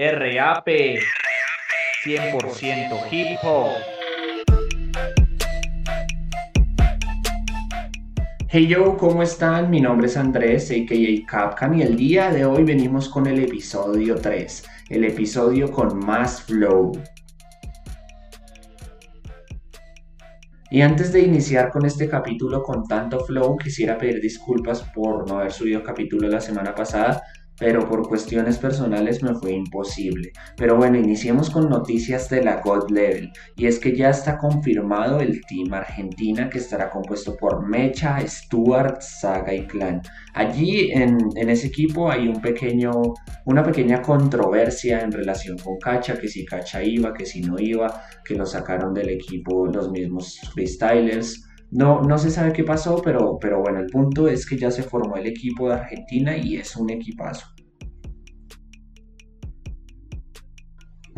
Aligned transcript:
RAP 0.00 0.68
100% 2.04 3.00
hip 3.10 3.36
hop. 3.42 3.72
Hey 8.48 8.68
yo, 8.68 8.96
¿cómo 8.96 9.24
están? 9.24 9.68
Mi 9.70 9.80
nombre 9.80 10.06
es 10.06 10.16
Andrés, 10.16 10.70
a.k.a. 10.70 11.26
Capcan, 11.26 11.76
y 11.76 11.82
el 11.82 11.96
día 11.96 12.30
de 12.30 12.44
hoy 12.44 12.62
venimos 12.62 13.08
con 13.08 13.26
el 13.26 13.42
episodio 13.42 14.14
3, 14.14 14.64
el 14.90 15.02
episodio 15.02 15.68
con 15.72 15.98
más 15.98 16.42
flow. 16.42 16.92
Y 20.70 20.80
antes 20.82 21.12
de 21.12 21.22
iniciar 21.22 21.70
con 21.70 21.84
este 21.84 22.08
capítulo 22.08 22.62
con 22.62 22.86
tanto 22.86 23.24
flow, 23.24 23.56
quisiera 23.56 23.98
pedir 23.98 24.20
disculpas 24.20 24.80
por 24.94 25.28
no 25.28 25.40
haber 25.40 25.50
subido 25.50 25.82
capítulo 25.82 26.28
la 26.28 26.40
semana 26.40 26.72
pasada, 26.72 27.20
pero 27.58 27.88
por 27.88 28.08
cuestiones 28.08 28.58
personales 28.58 29.22
me 29.22 29.34
fue 29.34 29.52
imposible. 29.52 30.32
Pero 30.56 30.76
bueno, 30.76 30.98
iniciemos 30.98 31.50
con 31.50 31.68
noticias 31.68 32.28
de 32.30 32.42
la 32.42 32.60
God 32.60 32.90
Level, 32.90 33.32
y 33.56 33.66
es 33.66 33.78
que 33.78 33.96
ya 33.96 34.10
está 34.10 34.38
confirmado 34.38 35.20
el 35.20 35.40
Team 35.46 35.74
Argentina 35.74 36.48
que 36.48 36.58
estará 36.58 36.90
compuesto 36.90 37.36
por 37.36 37.68
Mecha, 37.68 38.18
Stuart, 38.26 39.00
Saga 39.00 39.52
y 39.52 39.66
Clan. 39.66 40.00
Allí 40.34 40.92
en, 40.92 41.18
ese 41.36 41.66
equipo 41.66 42.10
hay 42.10 42.28
un 42.28 42.40
pequeño, 42.40 42.92
una 43.44 43.62
pequeña 43.62 44.00
controversia 44.02 45.00
en 45.00 45.10
relación 45.10 45.58
con 45.58 45.78
Cacha, 45.78 46.18
que 46.18 46.28
si 46.28 46.44
Cacha 46.44 46.82
iba, 46.82 47.12
que 47.12 47.26
si 47.26 47.40
no 47.40 47.56
iba, 47.58 48.02
que 48.24 48.34
lo 48.34 48.46
sacaron 48.46 48.94
del 48.94 49.10
equipo 49.10 49.66
los 49.66 49.90
mismos 49.90 50.38
freestylers. 50.54 51.44
No, 51.70 52.00
no 52.00 52.16
se 52.16 52.30
sabe 52.30 52.52
qué 52.52 52.64
pasó, 52.64 53.02
pero, 53.02 53.38
pero 53.38 53.60
bueno, 53.60 53.80
el 53.80 53.86
punto 53.86 54.26
es 54.28 54.46
que 54.46 54.56
ya 54.56 54.70
se 54.70 54.82
formó 54.82 55.16
el 55.16 55.26
equipo 55.26 55.68
de 55.68 55.74
Argentina 55.74 56.36
y 56.36 56.56
es 56.56 56.76
un 56.76 56.90
equipazo. 56.90 57.46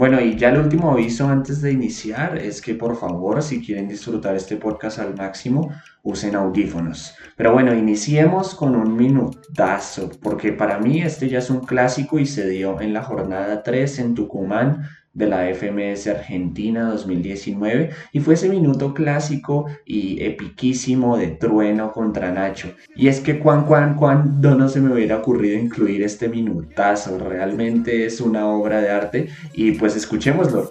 Bueno, 0.01 0.19
y 0.19 0.35
ya 0.35 0.49
el 0.49 0.57
último 0.57 0.93
aviso 0.93 1.29
antes 1.29 1.61
de 1.61 1.73
iniciar 1.73 2.39
es 2.39 2.63
que 2.63 2.75
por 2.75 2.97
favor, 2.97 3.43
si 3.43 3.63
quieren 3.63 3.87
disfrutar 3.87 4.35
este 4.35 4.57
podcast 4.57 4.99
al 4.99 5.15
máximo, 5.15 5.75
usen 6.03 6.37
audífonos. 6.37 7.15
Pero 7.37 7.53
bueno, 7.53 7.75
iniciemos 7.75 8.55
con 8.55 8.77
un 8.77 8.97
minutazo, 8.97 10.11
porque 10.23 10.55
para 10.55 10.79
mí 10.79 11.03
este 11.03 11.29
ya 11.29 11.41
es 11.41 11.51
un 11.51 11.61
clásico 11.61 12.19
y 12.19 12.25
se 12.25 12.49
dio 12.49 12.81
en 12.81 12.95
la 12.95 13.03
jornada 13.03 13.63
3 13.63 13.99
en 13.99 14.15
Tucumán 14.15 14.89
de 15.13 15.27
la 15.27 15.49
FMS 15.53 16.07
Argentina 16.07 16.91
2019 16.91 17.91
y 18.13 18.21
fue 18.21 18.35
ese 18.35 18.49
minuto 18.49 18.95
clásico 18.95 19.67
y 19.85 20.23
epiquísimo 20.25 21.17
de 21.17 21.29
trueno 21.29 21.93
contra 21.93 22.31
Nacho. 22.31 22.73
Y 22.95 23.09
es 23.09 23.21
que 23.21 23.39
cuan, 23.39 23.67
cuan, 23.67 23.97
cuando 23.97 24.55
no 24.55 24.69
se 24.69 24.81
me 24.81 24.93
hubiera 24.93 25.17
ocurrido 25.17 25.59
incluir 25.59 26.03
este 26.03 26.29
minutazo, 26.29 27.19
realmente 27.19 28.07
es 28.07 28.21
una 28.21 28.47
obra 28.47 28.81
de 28.81 28.91
arte 28.91 29.29
y 29.53 29.73
pues 29.73 29.97
escuchémoslo. 29.97 30.71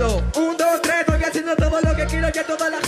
Un, 0.00 0.56
dos, 0.56 0.82
tres, 0.82 1.00
estoy 1.00 1.22
haciendo 1.22 1.56
todo 1.56 1.80
lo 1.80 1.94
que 1.94 2.06
quiero, 2.06 2.32
que 2.32 2.42
toda 2.44 2.70
la 2.70 2.80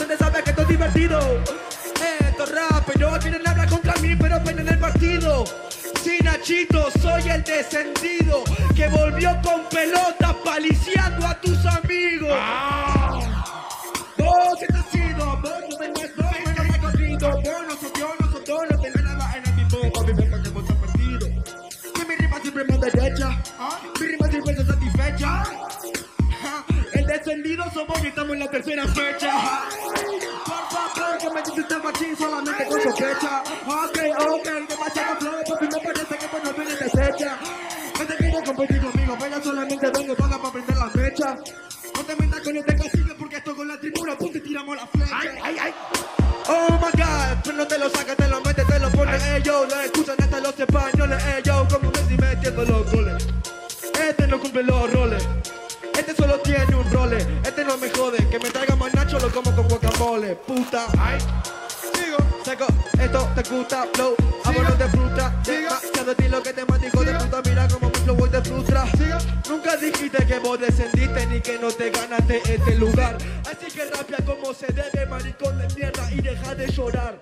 descendido 7.63 8.43
que 8.75 8.89
volvió 8.89 9.31
con 9.43 9.65
pelota 9.69 10.35
paliciando 10.45 11.27
a 11.27 11.41
tus 11.41 11.65
amigos. 11.65 12.37
Vos 14.19 14.59
has 14.75 14.87
sido, 14.91 15.37
vos 15.41 15.53
no 15.71 15.79
me 15.79 15.89
muestro, 15.91 16.25
no 16.57 16.65
me 16.65 16.81
corrido, 16.81 17.31
vos 17.31 17.63
no 17.69 17.77
sos 17.77 17.93
yo, 17.99 18.15
no 18.19 18.33
sos 18.33 18.45
yo, 18.45 18.59
no 18.69 18.81
tenés 18.81 19.03
nada 19.05 19.37
en 19.37 19.47
el 19.47 19.55
mismo, 19.55 19.93
papi, 19.93 20.15
me 20.15 20.43
que 20.43 20.49
vos 20.49 20.65
perdido. 20.65 21.29
Que 21.95 22.05
mi 22.05 22.17
rima 22.17 22.41
siempre 22.41 22.65
me 22.65 22.79
derecha, 22.79 23.43
mi 24.01 24.07
rima 24.07 24.29
siempre 24.29 24.53
está 24.53 24.67
satisfecha. 24.67 25.45
El 26.95 27.07
descendido 27.07 27.65
somos 27.73 28.03
y 28.03 28.07
estamos 28.09 28.33
en 28.33 28.41
la 28.41 28.51
tercera 28.51 28.89
fecha 28.89 29.69
que 31.23 31.31
me 31.31 31.43
dice 31.43 31.61
este 31.61 31.79
machín 31.79 32.17
solamente 32.17 32.65
con 32.67 32.83
sospecha. 32.83 33.43
Ok, 33.67 33.99
ok, 34.19 34.69
demasiado 34.69 35.17
flow, 35.21 35.43
papi, 35.49 35.69
que 35.69 35.77
no 35.77 35.92
No 37.23 38.07
te 38.07 38.17
quiero 38.17 38.43
competir 38.43 38.81
conmigo, 38.81 39.17
vaya 39.21 39.41
solamente 39.43 39.91
vengo 39.91 40.17
paga 40.17 40.39
para 40.39 40.53
prender 40.53 40.77
la 40.77 40.91
fecha. 40.91 41.37
No 41.95 42.01
te 42.03 42.17
metas 42.17 42.41
con 42.41 42.57
este 42.57 42.77
cacique 42.77 43.15
porque 43.17 43.37
esto 43.37 43.55
con 43.55 43.69
la 43.69 43.79
tribuna, 43.79 44.19
punto 44.19 44.39
y 44.39 44.41
tiramos 44.41 44.77
la 44.77 44.87
flecha. 44.87 45.19
Ay, 45.21 45.29
ay, 45.43 45.57
ay. 45.61 45.75
Oh 46.49 46.73
my 46.73 46.91
god, 47.01 47.39
pero 47.45 47.57
no 47.57 47.67
te 47.67 47.79
lo 47.79 47.89
sacas, 47.91 48.17
te 48.17 48.27
lo 48.27 48.41
metes, 48.41 48.67
te 48.67 48.79
lo 48.81 48.91
pones, 48.91 49.43
yo, 49.45 49.65
lo 49.67 49.81
escuchan 49.81 50.17
hasta 50.21 50.41
los 50.41 50.59
españoles, 50.59 51.23
yo, 51.45 51.69
como 51.71 51.91
Messi 51.93 52.17
metiendo 52.19 52.65
los 52.65 52.91
goles. 52.91 53.29
Este 54.01 54.27
no 54.27 54.41
cumple 54.41 54.65
los 54.65 54.93
roles. 54.93 55.29
Este 55.97 56.17
solo 56.17 56.41
tiene 56.41 56.75
un 56.75 56.91
role. 56.91 57.19
Este 57.45 57.65
no 57.65 57.77
me 57.77 57.89
jode. 57.91 58.29
Que 58.29 58.39
me 58.41 58.51
traiga 58.51 58.75
más 58.75 58.93
nacho, 58.95 59.19
lo 59.21 59.31
como 59.31 59.55
con 59.55 59.69
guacamole. 59.69 60.35
Puta. 60.35 60.87
Ay. 60.99 61.19
Sigo. 61.95 62.17
Seco. 62.45 62.67
Esto 62.99 63.29
te 63.37 63.43
gusta. 63.49 63.87
Flow. 63.93 64.17
Mira 67.45 67.69
como 67.69 67.89
mi 67.89 67.95
flow 67.97 68.27
de 68.29 68.43
frustra. 68.43 68.85
Nunca 69.49 69.77
dijiste 69.77 70.27
que 70.27 70.39
vos 70.39 70.59
descendiste 70.59 71.27
ni 71.27 71.41
que 71.41 71.59
no 71.59 71.69
te 71.71 71.91
ganaste 71.91 72.43
este 72.45 72.75
lugar. 72.77 73.17
Así 73.51 73.67
que 73.75 73.85
rapia 73.87 74.19
como 74.25 74.53
se 74.55 74.67
debe, 74.67 75.07
maricón 75.07 75.59
de 75.59 75.75
mierda. 75.75 76.11
Y 76.13 76.21
deja 76.21 76.55
de 76.55 76.67
llorar. 76.71 77.19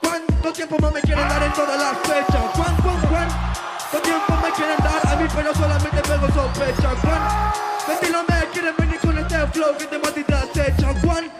¿Cuánto 0.00 0.52
tiempo 0.52 0.76
más 0.78 0.92
me 0.92 1.00
quieren 1.00 1.28
dar 1.28 1.42
en 1.42 1.52
todas 1.52 1.78
las 1.78 1.98
fechas? 1.98 2.44
¿Cuán, 2.54 2.76
cuán, 2.76 3.00
cuánto 3.08 3.98
tiempo 4.02 4.36
me 4.42 4.50
quieren 4.52 4.78
dar 4.78 5.12
a 5.12 5.16
mí, 5.16 5.28
pero 5.34 5.54
solamente 5.54 6.02
pego 6.02 6.26
sospecha? 6.28 6.90
¿Cuán? 7.00 7.62
Me 7.88 8.46
quieren 8.52 8.74
venir 8.76 8.98
con 9.00 9.18
este 9.18 9.46
flow 9.48 9.76
que 9.76 9.86
te 9.86 9.98
matita 9.98 10.46
se 10.54 10.72
Juan. 10.72 11.30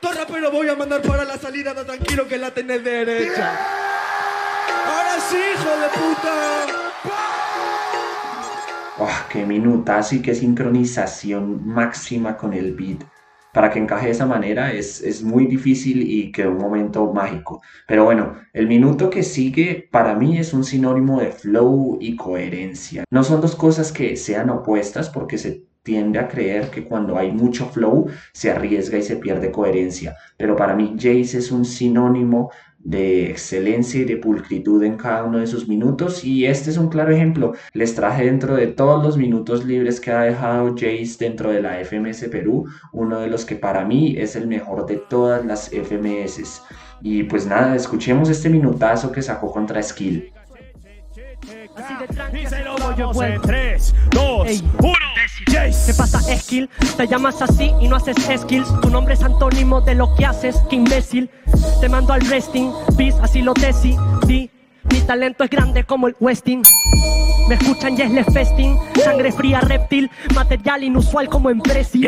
Torra, 0.00 0.26
pero 0.26 0.50
voy 0.50 0.68
a 0.68 0.74
mandar 0.74 1.02
para 1.02 1.24
la 1.24 1.38
salida, 1.38 1.74
da 1.74 1.84
tranquilo 1.84 2.26
que 2.26 2.38
la 2.38 2.50
tenés 2.50 2.82
derecha. 2.82 3.56
Ahora 4.86 5.20
sí, 5.28 5.36
hijo 5.36 5.70
de 5.76 5.88
puta. 5.88 6.85
Oh, 8.98 9.08
qué 9.30 9.44
minuta, 9.44 9.98
así 9.98 10.22
que 10.22 10.34
sincronización 10.34 11.66
máxima 11.66 12.36
con 12.36 12.54
el 12.54 12.74
beat. 12.74 13.04
Para 13.52 13.70
que 13.70 13.78
encaje 13.78 14.06
de 14.06 14.12
esa 14.12 14.26
manera 14.26 14.72
es, 14.72 15.00
es 15.02 15.22
muy 15.22 15.46
difícil 15.46 16.02
y 16.02 16.30
que 16.30 16.46
un 16.46 16.58
momento 16.58 17.12
mágico. 17.12 17.62
Pero 17.86 18.04
bueno, 18.04 18.36
el 18.52 18.66
minuto 18.66 19.08
que 19.08 19.22
sigue 19.22 19.88
para 19.90 20.14
mí 20.14 20.38
es 20.38 20.52
un 20.52 20.64
sinónimo 20.64 21.20
de 21.20 21.32
flow 21.32 21.98
y 22.00 22.16
coherencia. 22.16 23.04
No 23.10 23.24
son 23.24 23.40
dos 23.40 23.56
cosas 23.56 23.92
que 23.92 24.16
sean 24.16 24.50
opuestas 24.50 25.08
porque 25.08 25.38
se 25.38 25.64
tiende 25.82 26.18
a 26.18 26.28
creer 26.28 26.68
que 26.68 26.84
cuando 26.84 27.16
hay 27.16 27.32
mucho 27.32 27.66
flow 27.66 28.08
se 28.32 28.50
arriesga 28.50 28.98
y 28.98 29.02
se 29.02 29.16
pierde 29.16 29.52
coherencia. 29.52 30.16
Pero 30.36 30.56
para 30.56 30.74
mí 30.74 30.96
Jace 30.96 31.38
es 31.38 31.52
un 31.52 31.64
sinónimo 31.64 32.50
de 32.86 33.28
excelencia 33.28 34.00
y 34.00 34.04
de 34.04 34.16
pulcritud 34.16 34.82
en 34.84 34.96
cada 34.96 35.24
uno 35.24 35.38
de 35.38 35.48
sus 35.48 35.66
minutos 35.66 36.22
y 36.24 36.46
este 36.46 36.70
es 36.70 36.76
un 36.76 36.88
claro 36.88 37.12
ejemplo. 37.12 37.52
Les 37.72 37.96
traje 37.96 38.24
dentro 38.24 38.54
de 38.54 38.68
todos 38.68 39.02
los 39.02 39.16
minutos 39.16 39.64
libres 39.64 40.00
que 40.00 40.12
ha 40.12 40.22
dejado 40.22 40.70
Jace 40.74 41.16
dentro 41.18 41.50
de 41.50 41.60
la 41.60 41.84
FMS 41.84 42.28
Perú, 42.30 42.66
uno 42.92 43.18
de 43.18 43.26
los 43.26 43.44
que 43.44 43.56
para 43.56 43.84
mí 43.84 44.14
es 44.16 44.36
el 44.36 44.46
mejor 44.46 44.86
de 44.86 44.98
todas 45.08 45.44
las 45.44 45.68
FMS. 45.68 46.62
Y 47.02 47.24
pues 47.24 47.44
nada, 47.44 47.74
escuchemos 47.74 48.30
este 48.30 48.48
minutazo 48.48 49.10
que 49.10 49.20
sacó 49.20 49.50
contra 49.50 49.82
Skill. 49.82 50.32
Así 51.76 51.94
de 52.00 52.06
tranqui, 52.06 52.46
se 52.46 52.62
lo 52.62 52.96
yo 52.96 53.22
en 53.22 53.40
3, 53.42 53.94
2, 54.12 54.64
1. 54.80 55.15
¿Qué 55.44 55.94
pasa, 55.96 56.20
Skill? 56.20 56.68
Te 56.96 57.06
llamas 57.06 57.42
así 57.42 57.70
y 57.80 57.88
no 57.88 57.96
haces 57.96 58.16
skills. 58.40 58.68
Tu 58.80 58.88
nombre 58.88 59.14
es 59.14 59.22
antónimo 59.22 59.80
de 59.80 59.94
lo 59.94 60.14
que 60.14 60.24
haces, 60.24 60.56
qué 60.70 60.76
imbécil. 60.76 61.30
Te 61.80 61.88
mando 61.88 62.12
al 62.12 62.22
resting, 62.22 62.72
peace, 62.96 63.16
así 63.22 63.42
lo 63.42 63.52
decidí. 63.54 64.50
Mi 64.90 65.00
talento 65.00 65.44
es 65.44 65.50
grande 65.50 65.84
como 65.84 66.08
el 66.08 66.16
Westing. 66.20 66.62
Me 67.48 67.54
escuchan 67.54 67.96
y 67.96 68.18
es 68.18 68.26
festing, 68.32 68.76
sangre 69.04 69.30
fría 69.30 69.60
reptil, 69.60 70.10
material 70.34 70.82
inusual 70.82 71.28
como 71.28 71.50
en 71.50 71.60
Prezi. 71.60 72.06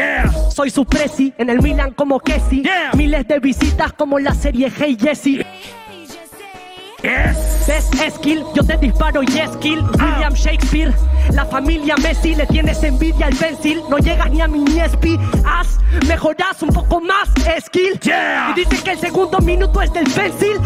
Soy 0.50 0.70
su 0.70 0.84
Prezi, 0.84 1.32
en 1.38 1.50
el 1.50 1.62
Milan 1.62 1.92
como 1.92 2.18
Kessi. 2.18 2.62
Miles 2.94 3.28
de 3.28 3.38
visitas 3.38 3.92
como 3.92 4.18
la 4.18 4.34
serie 4.34 4.72
Hey 4.76 4.96
Jesse. 5.00 5.44
¿Ves 7.68 7.90
skill? 8.14 8.44
Yo 8.54 8.64
te 8.64 8.78
disparo 8.78 9.22
y 9.22 9.26
es 9.38 9.50
kill. 9.58 9.84
William 10.00 10.32
Shakespeare, 10.32 10.94
la 11.34 11.44
familia 11.44 11.96
Messi, 11.98 12.34
le 12.34 12.46
tienes 12.46 12.82
envidia 12.82 13.26
al 13.26 13.36
pencil. 13.36 13.82
No 13.90 13.98
llegas 13.98 14.30
ni 14.30 14.40
a 14.40 14.48
mi 14.48 14.60
Niespi. 14.60 15.20
Haz, 15.44 15.78
mejorás 16.06 16.62
un 16.62 16.70
poco 16.70 16.98
más, 17.02 17.28
skill. 17.66 18.00
Y 18.02 18.54
dicen 18.54 18.82
que 18.82 18.92
el 18.92 18.98
segundo 18.98 19.38
minuto 19.40 19.82
es 19.82 19.92
del 19.92 20.10
pencil. 20.10 20.56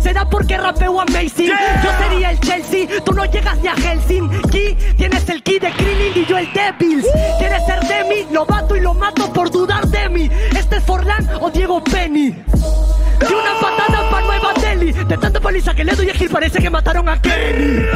Será 0.00 0.24
porque 0.24 0.56
rapeo 0.56 1.00
amazing. 1.00 1.50
Yo 1.82 1.90
sería 1.98 2.30
el 2.30 2.38
Chelsea, 2.40 2.86
tú 3.04 3.12
no 3.12 3.24
llegas 3.24 3.58
ni 3.58 3.66
a 3.66 3.74
Helsinki. 3.74 4.76
Tienes 4.96 5.28
el 5.28 5.42
key 5.42 5.58
de 5.58 5.72
Krillin 5.72 6.22
y 6.22 6.26
yo 6.26 6.38
el 6.38 6.48
Devils. 6.52 7.06
Quieres 7.38 7.66
ser 7.66 7.80
de 7.80 8.04
mí, 8.04 8.26
lo 8.30 8.46
bato 8.46 8.76
y 8.76 8.80
lo 8.80 8.94
mato 8.94 9.32
por 9.32 9.50
dudar 9.50 9.84
de 9.88 10.08
mí. 10.08 10.30
Este 10.56 10.76
es 10.76 10.84
Forlán 10.84 11.28
o 11.40 11.50
Diego 11.50 11.82
Penny. 11.82 12.36
Y 13.20 13.32
una 13.32 13.60
patada 13.60 14.10
para 14.10 14.28
De 15.08 15.16
tanta 15.16 15.40
paliza 15.40 15.74
que 15.74 15.84
le 15.84 15.94
doy 15.94 16.10
a 16.10 16.14
parece 16.30 16.60
que 16.60 16.70
mataron 16.70 17.08
a 17.08 17.20
Kenny. 17.20 17.86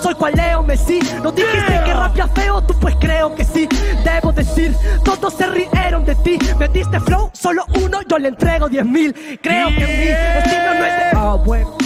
Soy 0.00 0.14
cual 0.14 0.34
Leo 0.34 0.62
Messi. 0.62 1.00
No 1.22 1.32
dijiste 1.32 1.80
que 1.84 1.94
rapia 1.94 2.28
feo, 2.28 2.62
tú 2.62 2.74
pues 2.78 2.94
creo 3.00 3.34
que 3.34 3.44
sí. 3.44 3.68
Debo 4.04 4.32
decir, 4.32 4.74
todos 5.02 5.34
se 5.34 5.46
rieron 5.46 6.04
de 6.04 6.14
ti. 6.16 6.38
Me 6.58 6.68
diste 6.68 7.00
flow, 7.00 7.30
solo 7.32 7.64
uno, 7.82 8.00
yo 8.08 8.18
le 8.18 8.28
entrego 8.28 8.68
diez 8.68 8.84
mil. 8.84 9.14
Creo 9.42 9.68
que 9.68 9.74
mi 9.74 10.42
estilo 10.42 10.74
no 10.74 10.84
es 10.84 10.96
de. 10.96 11.04
Ah, 11.14 11.36
bueno. 11.44 11.76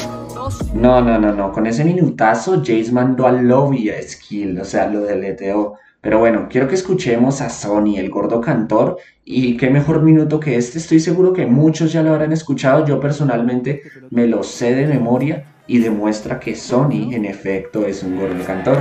No, 0.74 1.00
no, 1.00 1.18
no, 1.18 1.32
no. 1.32 1.52
Con 1.52 1.66
ese 1.66 1.84
minutazo, 1.84 2.58
Jace 2.58 2.90
mandó 2.92 3.26
a 3.26 3.32
Lobby 3.32 3.90
a 3.90 4.02
Skill, 4.02 4.60
o 4.60 4.64
sea, 4.64 4.86
lo 4.86 5.00
deleteó. 5.00 5.76
Pero 6.00 6.18
bueno, 6.20 6.46
quiero 6.48 6.68
que 6.68 6.76
escuchemos 6.76 7.40
a 7.40 7.50
Sony, 7.50 7.96
el 7.96 8.08
gordo 8.08 8.40
cantor, 8.40 8.98
y 9.24 9.56
qué 9.56 9.68
mejor 9.68 10.02
minuto 10.02 10.38
que 10.38 10.56
este. 10.56 10.78
Estoy 10.78 11.00
seguro 11.00 11.32
que 11.32 11.46
muchos 11.46 11.92
ya 11.92 12.02
lo 12.02 12.10
habrán 12.10 12.32
escuchado. 12.32 12.86
Yo 12.86 13.00
personalmente 13.00 13.82
me 14.10 14.26
lo 14.26 14.42
sé 14.42 14.74
de 14.74 14.86
memoria 14.86 15.44
y 15.66 15.78
demuestra 15.78 16.38
que 16.38 16.54
Sony, 16.54 17.12
en 17.12 17.24
efecto, 17.24 17.84
es 17.84 18.02
un 18.02 18.18
gordo 18.18 18.44
cantor. 18.44 18.78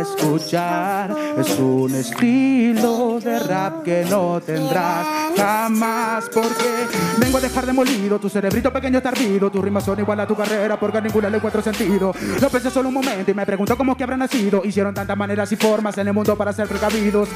escuchar 0.00 1.16
es 1.38 1.58
un 1.58 1.94
estilo 1.94 3.19
de 3.20 3.38
rap 3.38 3.82
que 3.82 4.04
no 4.08 4.40
tendrás 4.40 5.06
jamás 5.36 6.28
porque 6.32 6.86
vengo 7.18 7.38
a 7.38 7.40
dejar 7.40 7.66
demolido 7.66 8.18
tu 8.18 8.28
cerebrito 8.28 8.72
pequeño 8.72 8.98
está 8.98 9.10
ardido 9.10 9.50
tus 9.50 9.62
rimas 9.62 9.84
son 9.84 9.98
igual 9.98 10.20
a 10.20 10.26
tu 10.26 10.34
carrera 10.34 10.78
porque 10.78 10.98
a 10.98 11.00
ninguna 11.00 11.28
le 11.30 11.36
encuentro 11.36 11.62
sentido. 11.62 12.14
Lo 12.40 12.48
pensé 12.48 12.70
solo 12.70 12.88
un 12.88 12.94
momento 12.94 13.30
y 13.30 13.34
me 13.34 13.46
pregunto 13.46 13.76
cómo 13.76 13.96
que 13.96 14.04
habrá 14.04 14.16
nacido. 14.16 14.62
Hicieron 14.64 14.94
tantas 14.94 15.16
maneras 15.16 15.50
y 15.52 15.56
formas 15.56 15.96
en 15.98 16.08
el 16.08 16.14
mundo 16.14 16.36
para 16.36 16.52
ser 16.52 16.68
precavidos. 16.68 17.28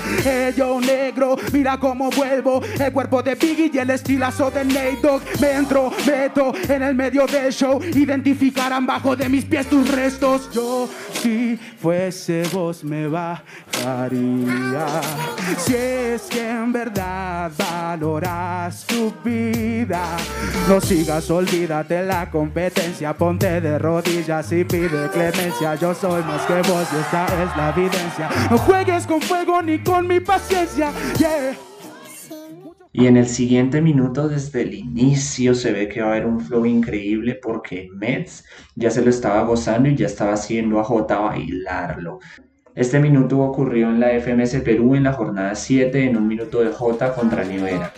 Yo 0.57 0.81
negro 0.81 1.37
mira 1.53 1.79
cómo 1.79 2.11
vuelvo. 2.11 2.63
El 2.79 2.93
cuerpo 2.93 3.23
de 3.23 3.35
Biggie 3.35 3.71
y 3.73 3.79
el 3.79 3.91
estilazo 3.91 4.51
de 4.51 4.65
Nate 4.65 4.99
Dogg. 5.03 5.23
Me 5.41 5.53
entro 5.53 5.93
meto 6.07 6.53
en 6.69 6.83
el 6.83 6.95
medio 6.95 7.27
del 7.27 7.53
show. 7.53 7.81
Identificarán 7.83 8.87
bajo 8.87 9.17
de 9.17 9.29
mis 9.29 9.45
pies 9.45 9.69
tus 9.69 9.89
restos. 9.91 10.51
Yo 10.53 10.89
si 11.13 11.59
fuese 11.79 12.43
vos 12.53 12.85
me 12.85 13.09
bajaría. 13.09 14.87
Es 15.75 16.23
que 16.23 16.49
en 16.49 16.73
verdad 16.73 17.51
valoras 17.59 18.87
tu 18.87 19.13
vida, 19.25 20.17
no 20.69 20.81
sigas, 20.81 21.31
olvídate 21.31 22.05
la 22.05 22.31
competencia, 22.31 23.17
ponte 23.17 23.61
de 23.61 23.79
rodillas 23.79 24.51
y 24.53 24.65
pide 24.65 25.09
clemencia. 25.13 25.75
Yo 25.75 25.95
soy 25.95 26.23
más 26.23 26.43
que 26.47 26.55
vos 26.69 26.87
y 26.93 27.01
esta 27.01 27.27
es 27.27 27.57
la 27.57 27.75
evidencia. 27.77 28.31
No 28.51 28.59
juegues 28.59 29.07
con 29.07 29.21
fuego 29.21 29.63
ni 29.63 29.79
con 29.79 30.07
mi 30.07 30.21
paciencia. 30.21 30.93
Yeah. 31.19 31.57
Y 32.97 33.09
en 33.09 33.17
el 33.17 33.27
siguiente 33.27 33.83
minuto, 33.83 34.29
desde 34.29 34.63
el 34.63 34.73
inicio, 34.73 35.57
se 35.57 35.73
ve 35.73 35.89
que 35.89 36.01
va 36.01 36.07
a 36.07 36.11
haber 36.13 36.27
un 36.27 36.41
flow 36.41 36.65
increíble 36.65 37.35
porque 37.43 37.89
Mets 37.93 38.45
ya 38.77 38.89
se 38.89 39.03
lo 39.03 39.11
estaba 39.11 39.43
gozando 39.43 39.89
y 39.89 39.97
ya 39.97 40.07
estaba 40.07 40.35
haciendo 40.35 40.79
a 40.79 40.85
J 40.85 41.19
bailarlo. 41.19 42.21
Este 42.75 42.99
minuto 42.99 43.39
ocurrió 43.39 43.89
en 43.89 44.01
la 44.01 44.09
FMS 44.19 44.57
Perú 44.65 44.97
en 44.97 45.05
la 45.05 45.13
jornada 45.13 45.55
7 45.55 46.07
en 46.07 46.17
un 46.17 46.27
minuto 46.27 46.61
de 46.61 46.73
J 46.73 47.15
contra 47.15 47.45
Nivera. 47.45 47.93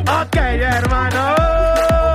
Ok, 0.00 0.36
hermano. 0.36 2.05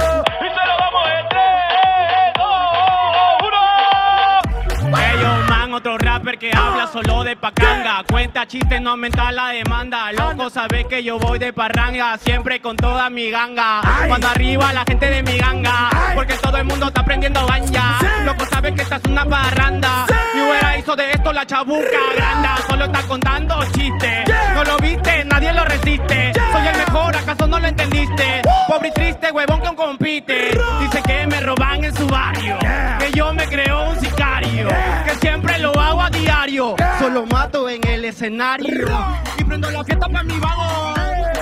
Otro 5.74 5.98
rapper 5.98 6.38
que 6.38 6.52
habla 6.52 6.88
solo 6.88 7.24
de 7.24 7.36
pacanga. 7.36 8.04
Cuenta 8.10 8.46
chistes, 8.48 8.82
no 8.82 8.92
aumenta 8.92 9.32
la 9.32 9.50
demanda. 9.50 10.12
Loco, 10.12 10.50
sabes 10.50 10.86
que 10.88 11.04
yo 11.04 11.18
voy 11.18 11.40
de 11.40 11.54
parranga, 11.54 12.18
siempre 12.18 12.60
con 12.62 12.76
toda 12.76 13.10
mi 13.10 13.30
ganga. 13.30 13.82
Cuando 14.08 14.28
arriba 14.28 14.74
la 14.74 14.84
gente 14.84 15.10
de 15.10 15.24
mi 15.24 15.38
ganga, 15.38 15.90
porque 16.16 16.34
todo 16.36 16.58
el 16.58 16.66
mundo 16.66 16.88
está 16.88 17.04
prendiendo 17.04 17.46
baña. 17.46 18.00
Loco, 18.26 18.46
sabes 18.46 18.74
que 18.74 18.82
esta 18.82 18.98
es 18.98 19.06
una 19.06 19.26
parranda. 19.26 20.06
Mi 20.34 20.42
hubiera 20.42 20.78
hizo 20.78 20.96
de 20.96 21.12
esto 21.12 21.32
la 21.32 21.46
chabuca 21.46 22.00
granda. 22.16 22.58
Solo 22.68 22.86
está 22.86 23.02
contando 23.04 23.64
chistes. 23.72 24.30
No 24.54 24.64
lo 24.64 24.78
viste, 24.78 25.26
nadie 25.26 25.54
lo 25.54 25.66
resiste. 25.66 26.34
Soy 26.52 26.68
el 26.68 26.78
mejor, 26.78 27.16
¿acaso 27.16 27.48
no 27.48 27.60
lo 27.60 27.68
entendiste? 27.68 28.42
Pobre 28.68 28.90
y 28.90 28.92
triste, 28.92 29.32
huevón 29.32 29.62
que 29.62 29.76
compite. 29.76 30.41
Solo 37.00 37.26
mato 37.26 37.68
en 37.68 37.86
el 37.88 38.06
escenario. 38.06 38.88
Y 39.36 39.44
prendo 39.44 39.72
la 39.72 39.84
fiesta 39.84 40.08
para 40.08 40.24
mi 40.24 40.38
vago. 40.38 40.94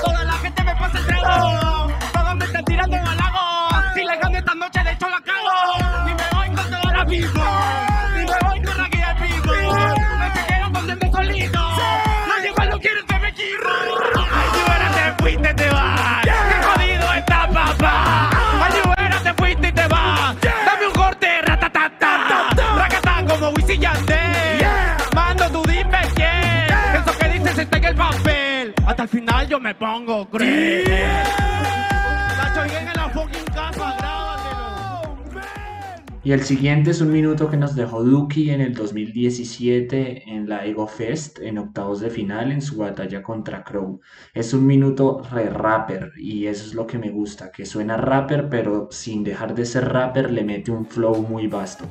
Toda 0.01 0.24
la 0.24 0.31
gente 0.33 0.63
me 0.63 0.74
pasa 0.75 0.98
el 0.98 1.06
trago. 1.07 1.69
Final 29.09 29.47
yo 29.47 29.59
me 29.59 29.73
pongo 29.73 30.29
cruel. 30.29 30.83
Y 36.21 36.31
el 36.31 36.44
siguiente 36.44 36.91
es 36.91 37.01
un 37.01 37.11
minuto 37.11 37.50
que 37.50 37.57
nos 37.57 37.75
dejó 37.75 38.03
Duki 38.03 38.51
en 38.51 38.61
el 38.61 38.75
2017 38.75 40.29
en 40.29 40.47
la 40.47 40.65
Ego 40.65 40.85
Fest, 40.85 41.39
en 41.39 41.57
octavos 41.57 42.01
de 42.01 42.09
final, 42.09 42.51
en 42.51 42.61
su 42.61 42.77
batalla 42.77 43.23
contra 43.23 43.63
Crow. 43.63 44.00
Es 44.33 44.53
un 44.53 44.67
minuto 44.67 45.23
re 45.31 45.50
rapper 45.50 46.11
y 46.17 46.45
eso 46.45 46.67
es 46.67 46.75
lo 46.75 46.85
que 46.85 47.00
me 47.00 47.09
gusta, 47.09 47.51
que 47.51 47.65
suena 47.65 47.97
rapper, 47.97 48.47
pero 48.50 48.89
sin 48.91 49.23
dejar 49.23 49.56
de 49.56 49.66
ser 49.66 49.92
rapper 49.92 50.30
le 50.30 50.44
mete 50.44 50.71
un 50.71 50.85
flow 50.85 51.23
muy 51.23 51.47
vasto. 51.47 51.85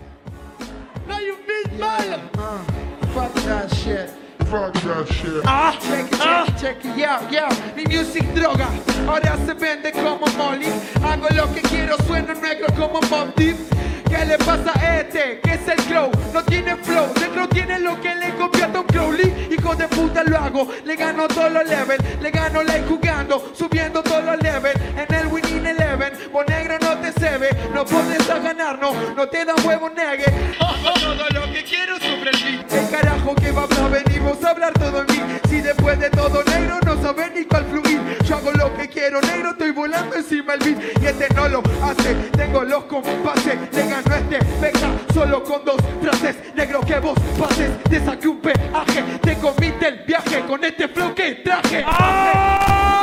Fuck 4.50 4.72
that 4.74 5.08
shit. 5.08 5.42
Ah, 5.44 5.76
check 5.80 6.10
it, 6.10 6.18
check 6.58 6.84
it, 6.84 6.84
check 6.84 6.96
yeah, 6.96 7.30
yeah. 7.30 7.74
Mi 7.76 7.84
music 7.84 8.24
droga, 8.34 8.68
ahora 9.06 9.36
se 9.44 9.54
vende 9.54 9.92
como 9.92 10.26
Molly. 10.36 10.72
Hago 11.02 11.28
lo 11.34 11.52
que 11.54 11.62
quiero, 11.62 11.96
sueno 12.06 12.34
negro 12.34 12.66
como 12.76 13.00
Bob 13.08 13.34
Deep. 13.36 13.77
¿Qué 14.08 14.24
le 14.24 14.38
pasa 14.38 14.72
a 14.74 15.00
este? 15.00 15.40
¿Qué 15.42 15.54
es 15.54 15.68
el 15.68 15.84
Crow? 15.84 16.10
No 16.32 16.42
tiene 16.44 16.76
flow, 16.76 17.12
Crow 17.34 17.46
tiene 17.48 17.78
lo 17.78 18.00
que 18.00 18.14
le 18.14 18.34
copia 18.36 18.66
a 18.66 18.72
Tom 18.72 18.86
Crowley. 18.86 19.48
Hijo 19.50 19.74
de 19.74 19.86
puta 19.88 20.24
lo 20.24 20.38
hago, 20.38 20.68
le 20.84 20.96
gano 20.96 21.28
todos 21.28 21.52
los 21.52 21.66
levels, 21.66 22.02
le 22.20 22.30
gano 22.30 22.62
like 22.62 22.86
jugando, 22.88 23.52
subiendo 23.54 24.02
todos 24.02 24.24
los 24.24 24.40
levels. 24.42 24.80
En 24.96 25.14
el 25.14 25.26
Winning 25.26 25.66
Eleven, 25.66 26.12
vos 26.32 26.44
negro 26.48 26.78
no 26.80 26.96
te 26.98 27.12
se 27.12 27.38
ve, 27.38 27.50
no 27.74 27.84
puedes 27.84 28.28
a 28.30 28.38
ganar, 28.38 28.78
no, 28.80 28.92
no 29.14 29.28
te 29.28 29.44
da 29.44 29.54
huevo 29.64 29.90
negue. 29.90 30.26
todo 30.58 31.28
lo 31.30 31.52
que 31.52 31.64
quiero 31.64 31.98
sobre 31.98 32.30
el 32.30 32.64
El 32.70 32.90
carajo 32.90 33.34
que 33.34 33.52
va 33.52 33.64
a 33.64 33.88
venimos 33.88 34.42
a 34.42 34.50
hablar 34.50 34.72
todo 34.74 35.02
en 35.02 35.06
mí. 35.06 35.38
Si 35.48 35.60
después 35.60 35.98
de 35.98 36.10
todo 36.10 36.42
negro 36.44 36.78
no 36.84 37.02
sabes 37.02 37.30
ni 37.34 37.44
cuál 37.44 37.64
fluir. 37.66 38.00
Yo 38.28 38.36
hago 38.36 38.52
lo 38.52 38.76
que 38.76 38.86
quiero, 38.90 39.22
negro, 39.22 39.52
estoy 39.52 39.70
volando 39.70 40.14
encima 40.14 40.52
el 40.52 40.60
beat. 40.60 41.02
Y 41.02 41.06
este 41.06 41.34
no 41.34 41.48
lo 41.48 41.62
hace, 41.82 42.14
tengo 42.36 42.62
los 42.62 42.84
compases, 42.84 43.56
le 43.72 43.84
no 43.84 44.14
este 44.14 44.38
venga 44.60 44.90
solo 45.14 45.42
con 45.42 45.64
dos 45.64 45.76
frases. 46.02 46.36
Negro 46.54 46.82
que 46.82 46.98
vos 46.98 47.18
pases, 47.38 47.82
te 47.84 48.04
saqué 48.04 48.28
un 48.28 48.38
peaje, 48.38 49.02
te 49.22 49.34
comiste 49.38 49.88
el 49.88 50.04
viaje 50.04 50.44
con 50.46 50.62
este 50.62 50.88
flow 50.88 51.14
que 51.14 51.36
traje. 51.36 51.82
¡Ah! 51.86 53.00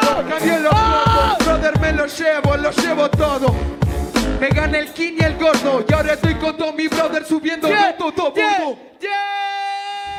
todo, 0.00 0.28
cambió 0.28 0.58
los 0.60 0.72
¡Ah! 0.72 1.36
brother 1.44 1.80
me 1.80 1.92
lo 1.92 2.06
llevo, 2.06 2.56
lo 2.58 2.70
llevo 2.70 3.10
todo. 3.10 3.52
Me 4.38 4.50
gana 4.50 4.78
el 4.78 4.92
king 4.92 5.14
y 5.18 5.24
el 5.24 5.36
gordo 5.36 5.84
y 5.88 5.92
ahora 5.92 6.12
estoy 6.12 6.36
con 6.36 6.56
todo 6.56 6.72
mi 6.72 6.86
brother 6.86 7.24
subiendo 7.26 7.68
todo, 7.98 8.12
todo, 8.12 8.32
todo. 8.34 8.90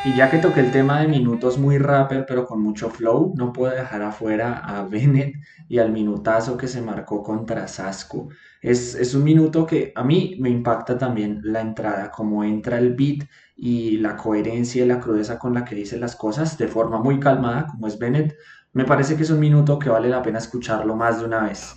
Y 0.04 0.16
ya 0.16 0.32
que 0.32 0.40
toqué 0.40 0.62
el 0.62 0.72
tema 0.72 1.00
de 1.00 1.08
minutos 1.08 1.60
muy 1.60 1.78
rapper, 1.78 2.26
pero 2.28 2.48
con 2.48 2.60
mucho 2.60 2.90
flow, 2.90 3.36
no 3.38 3.54
puedo 3.54 3.72
dejar 3.76 4.02
afuera 4.02 4.58
a 4.58 4.84
Bennett 4.84 5.36
y 5.70 5.78
al 5.78 5.92
minutazo 5.92 6.58
que 6.58 6.68
se 6.68 6.82
marcó 6.82 7.22
contra 7.22 7.68
Sasco. 7.68 8.30
Es, 8.62 8.96
es 8.96 9.14
un 9.14 9.24
minuto 9.24 9.64
que 9.68 9.94
a 9.96 10.04
mí 10.04 10.38
me 10.40 10.50
impacta 10.50 10.98
también 10.98 11.42
la 11.44 11.62
entrada, 11.62 12.10
como 12.10 12.44
entra 12.44 12.80
el 12.80 12.96
beat 12.96 13.28
y 13.56 13.98
la 13.98 14.18
coherencia 14.18 14.84
y 14.84 14.88
la 14.88 15.00
crudeza 15.00 15.38
con 15.38 15.54
la 15.54 15.64
que 15.64 15.76
dice 15.76 16.00
las 16.00 16.16
cosas 16.16 16.58
de 16.58 16.68
forma 16.68 17.00
muy 17.00 17.20
calmada, 17.20 17.68
como 17.68 17.86
es 17.86 18.00
Bennett, 18.00 18.36
Me 18.74 18.86
parece 18.86 19.16
que 19.16 19.24
es 19.24 19.30
un 19.30 19.40
minuto 19.40 19.78
que 19.78 19.90
vale 19.90 20.10
la 20.10 20.24
pena 20.24 20.40
escucharlo 20.40 20.96
más 20.96 21.20
de 21.20 21.26
una 21.26 21.42
vez. 21.42 21.76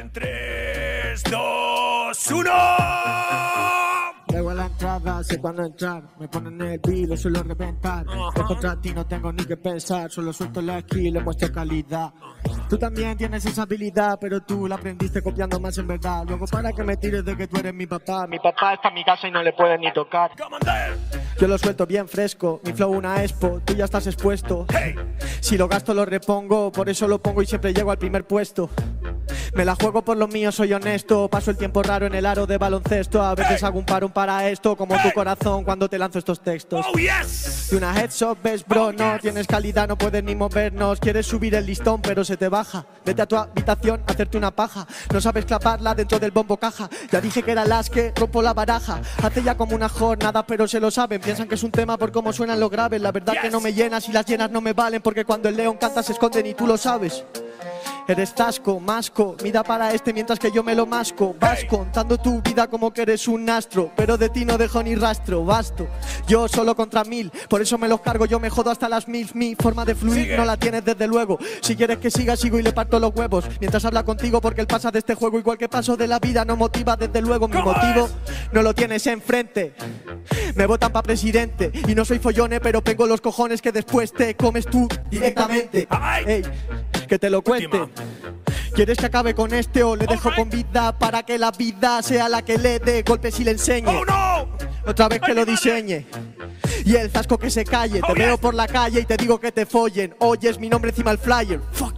En 0.00 0.10
3, 0.10 1.24
2, 1.30 2.30
1. 2.30 3.49
Entrada, 4.80 5.22
sé 5.22 5.38
cuándo 5.38 5.62
entrar. 5.62 6.02
Me 6.18 6.26
ponen 6.26 6.58
el 6.62 6.78
beat, 6.78 7.06
lo 7.06 7.14
suelo 7.14 7.42
reventar. 7.42 8.06
Contra 8.46 8.80
ti 8.80 8.94
no 8.94 9.06
tengo 9.06 9.30
ni 9.30 9.44
que 9.44 9.58
pensar. 9.58 10.10
Solo 10.10 10.32
suelto 10.32 10.62
la 10.62 10.80
skill, 10.80 11.12
le 11.12 11.20
muestro 11.20 11.52
calidad. 11.52 12.10
Tú 12.66 12.78
también 12.78 13.14
tienes 13.18 13.44
esa 13.44 13.64
habilidad, 13.64 14.16
pero 14.18 14.40
tú 14.40 14.66
la 14.66 14.76
aprendiste 14.76 15.20
copiando 15.20 15.60
más 15.60 15.76
en 15.76 15.86
verdad. 15.86 16.24
Luego 16.26 16.46
para 16.46 16.72
que 16.72 16.82
me 16.82 16.96
tires 16.96 17.22
de 17.22 17.36
que 17.36 17.46
tú 17.46 17.58
eres 17.58 17.74
mi 17.74 17.86
papá. 17.86 18.26
Mi 18.26 18.38
papá 18.38 18.72
está 18.72 18.88
en 18.88 18.94
mi 18.94 19.04
casa 19.04 19.28
y 19.28 19.30
no 19.30 19.42
le 19.42 19.52
pueden 19.52 19.82
ni 19.82 19.92
tocar. 19.92 20.30
Yo 21.38 21.46
lo 21.46 21.58
suelto 21.58 21.86
bien 21.86 22.08
fresco, 22.08 22.62
mi 22.64 22.72
flow 22.72 22.92
una 22.92 23.22
expo, 23.22 23.60
tú 23.62 23.74
ya 23.74 23.84
estás 23.84 24.06
expuesto. 24.06 24.66
Si 25.40 25.58
lo 25.58 25.68
gasto 25.68 25.92
lo 25.92 26.06
repongo, 26.06 26.72
por 26.72 26.88
eso 26.88 27.06
lo 27.06 27.20
pongo 27.20 27.42
y 27.42 27.46
siempre 27.46 27.74
llego 27.74 27.90
al 27.90 27.98
primer 27.98 28.26
puesto. 28.26 28.70
Me 29.54 29.64
la 29.64 29.74
juego 29.74 30.02
por 30.02 30.16
lo 30.16 30.28
mío, 30.28 30.52
soy 30.52 30.72
honesto. 30.72 31.28
Paso 31.28 31.50
el 31.50 31.56
tiempo 31.56 31.82
raro 31.82 32.06
en 32.06 32.14
el 32.14 32.24
aro 32.24 32.46
de 32.46 32.56
baloncesto. 32.56 33.22
A 33.22 33.34
veces 33.34 33.62
hago 33.64 33.78
un 33.78 33.84
parón 33.84 34.12
para 34.12 34.48
esto, 34.48 34.76
como 34.76 34.96
tu 35.02 35.10
corazón 35.12 35.64
cuando 35.64 35.88
te 35.88 35.98
lanzo 35.98 36.20
estos 36.20 36.40
textos. 36.40 36.86
Oh, 36.88 36.96
yes. 36.96 37.68
De 37.70 37.76
una 37.76 37.98
headshot 37.98 38.40
ves, 38.42 38.64
bro, 38.66 38.92
no 38.92 39.18
tienes 39.20 39.46
calidad, 39.46 39.88
no 39.88 39.98
puedes 39.98 40.22
ni 40.22 40.34
movernos. 40.34 41.00
Quieres 41.00 41.26
subir 41.26 41.54
el 41.54 41.66
listón, 41.66 42.00
pero 42.00 42.24
se 42.24 42.36
te 42.36 42.48
baja. 42.48 42.86
Vete 43.04 43.22
a 43.22 43.26
tu 43.26 43.36
habitación 43.36 44.02
a 44.06 44.12
hacerte 44.12 44.38
una 44.38 44.52
paja. 44.52 44.86
No 45.12 45.20
sabes 45.20 45.44
clavarla 45.44 45.94
dentro 45.94 46.18
del 46.20 46.30
bombo 46.30 46.56
caja. 46.56 46.88
Ya 47.10 47.20
dije 47.20 47.42
que 47.42 47.50
era 47.50 47.64
las 47.64 47.90
que 47.90 48.12
rompo 48.14 48.42
la 48.42 48.54
baraja. 48.54 49.00
Hace 49.22 49.42
ya 49.42 49.56
como 49.56 49.74
una 49.74 49.88
jornada, 49.88 50.46
pero 50.46 50.68
se 50.68 50.78
lo 50.78 50.90
saben. 50.90 51.20
Piensan 51.20 51.48
que 51.48 51.56
es 51.56 51.62
un 51.64 51.72
tema 51.72 51.98
por 51.98 52.12
cómo 52.12 52.32
suenan 52.32 52.60
los 52.60 52.70
graves. 52.70 53.00
La 53.00 53.10
verdad 53.10 53.34
que 53.42 53.50
no 53.50 53.60
me 53.60 53.72
llenas 53.72 54.08
y 54.08 54.12
las 54.12 54.26
llenas 54.26 54.50
no 54.50 54.60
me 54.60 54.72
valen, 54.72 55.02
porque 55.02 55.24
cuando 55.24 55.48
el 55.48 55.56
león 55.56 55.76
canta 55.76 56.02
se 56.02 56.12
esconden 56.12 56.46
y 56.46 56.54
tú 56.54 56.66
lo 56.66 56.76
sabes. 56.76 57.24
Eres 58.10 58.34
tasco, 58.34 58.80
masco, 58.80 59.36
mira 59.40 59.62
para 59.62 59.94
este 59.94 60.12
mientras 60.12 60.40
que 60.40 60.50
yo 60.50 60.64
me 60.64 60.74
lo 60.74 60.84
masco. 60.84 61.36
Vas 61.38 61.64
contando 61.66 62.18
tu 62.18 62.42
vida 62.42 62.66
como 62.66 62.92
que 62.92 63.02
eres 63.02 63.28
un 63.28 63.48
astro, 63.48 63.92
pero 63.94 64.18
de 64.18 64.28
ti 64.28 64.44
no 64.44 64.58
dejo 64.58 64.82
ni 64.82 64.96
rastro, 64.96 65.44
basto. 65.44 65.86
Yo 66.26 66.48
solo 66.48 66.74
contra 66.74 67.04
mil, 67.04 67.30
por 67.48 67.62
eso 67.62 67.78
me 67.78 67.86
los 67.86 68.00
cargo, 68.00 68.26
yo 68.26 68.40
me 68.40 68.50
jodo 68.50 68.72
hasta 68.72 68.88
las 68.88 69.06
mil. 69.06 69.30
Mi 69.34 69.54
forma 69.54 69.84
de 69.84 69.94
fluir 69.94 70.22
Sigue. 70.24 70.36
no 70.36 70.44
la 70.44 70.56
tienes 70.56 70.84
desde 70.84 71.06
luego. 71.06 71.38
Si 71.60 71.76
quieres 71.76 71.98
que 71.98 72.10
siga, 72.10 72.36
sigo 72.36 72.58
y 72.58 72.62
le 72.64 72.72
parto 72.72 72.98
los 72.98 73.14
huevos. 73.14 73.44
Mientras 73.60 73.84
habla 73.84 74.02
contigo, 74.02 74.40
porque 74.40 74.60
el 74.60 74.66
pasa 74.66 74.90
de 74.90 74.98
este 74.98 75.14
juego, 75.14 75.38
igual 75.38 75.56
que 75.56 75.68
paso 75.68 75.96
de 75.96 76.08
la 76.08 76.18
vida, 76.18 76.44
no 76.44 76.56
motiva 76.56 76.96
desde 76.96 77.22
luego. 77.22 77.46
Mi 77.46 77.58
¿Cómo 77.58 77.72
motivo 77.74 78.06
es? 78.06 78.52
no 78.52 78.62
lo 78.62 78.74
tienes 78.74 79.06
enfrente. 79.06 79.72
Me 80.56 80.66
votan 80.66 80.90
pa' 80.90 81.04
presidente 81.04 81.70
y 81.86 81.94
no 81.94 82.04
soy 82.04 82.18
follone, 82.18 82.58
pero 82.58 82.82
tengo 82.82 83.06
los 83.06 83.20
cojones 83.20 83.62
que 83.62 83.70
después 83.70 84.12
te 84.12 84.34
comes 84.34 84.66
tú 84.66 84.88
directamente. 85.10 85.86
Ey, 86.26 86.42
que 87.10 87.18
te 87.18 87.28
lo 87.28 87.42
cuente. 87.42 87.66
Última. 87.66 87.90
¿Quieres 88.72 88.96
que 88.96 89.06
acabe 89.06 89.34
con 89.34 89.52
este 89.52 89.82
o 89.82 89.96
le 89.96 90.06
dejo 90.06 90.30
con 90.32 90.48
vida 90.48 90.96
para 90.96 91.24
que 91.24 91.38
la 91.38 91.50
vida 91.50 92.00
sea 92.02 92.28
la 92.28 92.42
que 92.42 92.56
le 92.56 92.78
dé 92.78 93.02
golpes 93.02 93.40
y 93.40 93.44
le 93.44 93.50
enseñe? 93.50 93.88
Oh 93.88 94.04
no. 94.04 94.48
Otra 94.86 95.08
vez 95.08 95.20
que 95.20 95.34
lo 95.34 95.44
diseñe. 95.44 96.06
Y 96.84 96.94
el 96.94 97.10
zasco 97.10 97.36
que 97.36 97.50
se 97.50 97.64
calle, 97.64 98.00
te 98.00 98.12
Oh, 98.12 98.14
veo 98.14 98.38
por 98.38 98.54
la 98.54 98.68
calle 98.68 99.00
y 99.00 99.04
te 99.04 99.16
digo 99.16 99.40
que 99.40 99.50
te 99.50 99.66
follen. 99.66 100.14
Oyes 100.20 100.60
mi 100.60 100.68
nombre 100.68 100.90
encima 100.90 101.10
del 101.10 101.18
flyer. 101.18 101.60
Fuck. 101.72 101.96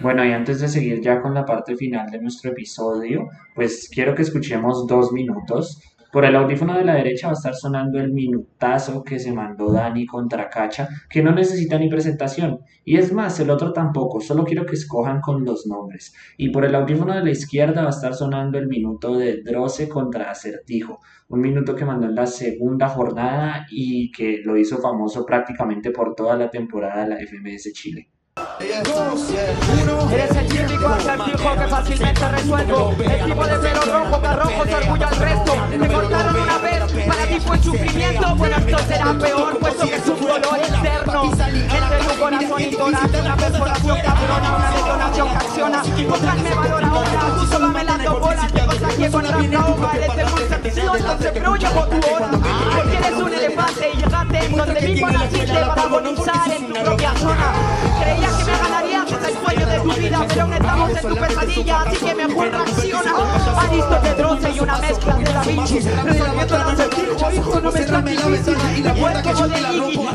Bueno, 0.00 0.22
y 0.26 0.32
antes 0.32 0.60
de 0.60 0.68
seguir 0.68 1.00
ya 1.00 1.22
con 1.22 1.32
la 1.32 1.46
parte 1.46 1.74
final 1.74 2.10
de 2.10 2.20
nuestro 2.20 2.50
episodio, 2.50 3.30
pues 3.54 3.88
quiero 3.90 4.14
que 4.14 4.22
escuchemos 4.22 4.86
dos 4.86 5.10
minutos. 5.10 5.80
Por 6.12 6.24
el 6.24 6.36
audífono 6.36 6.76
de 6.78 6.84
la 6.84 6.94
derecha 6.94 7.26
va 7.26 7.32
a 7.32 7.34
estar 7.34 7.54
sonando 7.54 7.98
el 7.98 8.12
minutazo 8.12 9.02
que 9.02 9.18
se 9.18 9.32
mandó 9.32 9.72
Dani 9.72 10.06
contra 10.06 10.48
Cacha, 10.48 10.88
que 11.10 11.22
no 11.22 11.32
necesita 11.32 11.78
ni 11.78 11.88
presentación. 11.88 12.60
Y 12.84 12.96
es 12.96 13.12
más, 13.12 13.38
el 13.40 13.50
otro 13.50 13.72
tampoco, 13.72 14.20
solo 14.20 14.44
quiero 14.44 14.64
que 14.66 14.74
escojan 14.74 15.20
con 15.20 15.44
los 15.44 15.66
nombres. 15.66 16.14
Y 16.36 16.50
por 16.50 16.64
el 16.64 16.74
audífono 16.74 17.14
de 17.14 17.24
la 17.24 17.30
izquierda 17.30 17.82
va 17.82 17.88
a 17.88 17.90
estar 17.90 18.14
sonando 18.14 18.58
el 18.58 18.68
minuto 18.68 19.16
de 19.16 19.42
Droce 19.42 19.88
contra 19.88 20.30
Acertijo, 20.30 21.00
un 21.28 21.40
minuto 21.40 21.74
que 21.74 21.84
mandó 21.84 22.06
en 22.06 22.14
la 22.14 22.26
segunda 22.26 22.88
jornada 22.88 23.66
y 23.70 24.10
que 24.12 24.40
lo 24.44 24.56
hizo 24.56 24.78
famoso 24.78 25.26
prácticamente 25.26 25.90
por 25.90 26.14
toda 26.14 26.36
la 26.36 26.50
temporada 26.50 27.04
de 27.04 27.10
la 27.10 27.16
FMS 27.16 27.72
Chile. 27.72 28.10
Eres 28.58 30.30
el 30.30 30.48
típico 30.48 30.88
acertijo 30.88 31.56
que 31.56 31.68
fácilmente 31.68 32.28
resuelvo. 32.28 32.94
El 32.98 33.24
tipo 33.24 33.44
de 33.44 33.58
pelo 33.58 33.80
rojo 33.82 34.22
que 34.22 34.32
rojo 34.32 34.64
se 34.64 34.74
orgullo 34.74 35.08
al 35.08 35.16
resto. 35.16 35.52
Te 35.70 35.88
cortaron 35.88 36.36
una 36.36 36.58
vez, 36.58 37.06
para 37.06 37.26
ti 37.26 37.40
fue 37.40 37.58
sufrimiento. 37.58 38.36
Bueno, 38.36 38.56
esto 38.56 38.78
será 38.88 39.12
peor, 39.12 39.58
puesto 39.58 39.86
que 39.86 39.96
es 39.96 40.06
un 40.06 40.20
dolor 40.20 40.58
interno. 40.66 41.22
Entre 41.24 41.98
tu 41.98 42.20
corazón 42.20 42.60
y 42.62 42.76
tórax 42.76 43.20
Una 43.20 43.36
perforación 43.36 43.98
cabrona, 44.00 44.56
una 44.56 44.70
detonación 44.70 45.28
que 45.28 45.36
acciona. 45.36 45.82
Pocas 46.08 46.38
me 46.38 46.54
valor 46.54 46.84
ahora, 46.84 47.34
tú 47.38 47.46
solo 47.46 47.68
me 47.68 47.84
las 47.84 48.04
dos 48.04 48.20
bolas 48.20 48.52
Te 48.52 48.66
contagié 48.66 49.10
con 49.10 49.22
la 49.22 49.36
de 49.36 50.24
muy 50.24 50.42
sencillo 50.48 50.96
Entonces 50.96 51.34
bro, 51.34 51.56
llegó 51.56 51.86
tu 51.86 52.14
hora. 52.14 52.30
Porque 52.30 52.96
eres 52.96 53.12
un 53.18 53.34
elefante 53.34 53.90
y 53.92 53.96
llegaste 53.96 54.48
donde 54.48 54.80
mismo 54.80 55.10
naciste 55.10 55.52
Para 55.52 55.82
agonizar 55.82 56.50
en 56.50 56.68
tu 56.68 56.74
propia 56.82 57.14
zona 57.16 57.75
vida 59.98 60.26
Pero 60.28 60.42
aún 60.42 60.52
estamos 60.52 60.90
en 60.90 61.08
tu 61.08 61.16
pesadilla, 61.16 61.82
así 61.82 61.96
que 62.04 62.14
mejor 62.14 62.50
reacciona 62.50 63.12
Aristo 63.60 64.00
y 64.54 64.60
una 64.60 64.78
mezcla 64.78 65.14
de 65.16 65.24
Da 65.24 65.42
Vinci 65.42 65.78
Resolviendo 65.80 66.56
el 66.56 66.62
acertijo, 66.62 67.32
hijo, 67.32 67.60
no 67.60 67.72
me 67.72 67.80
es 67.80 67.86
tan 67.86 68.04
difícil 68.04 68.56
Igual 68.76 69.22
como 69.22 69.48
de 69.48 69.60